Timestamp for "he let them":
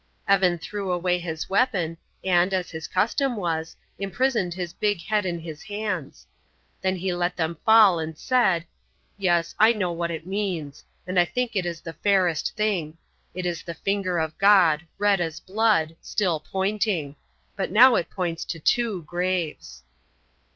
6.95-7.59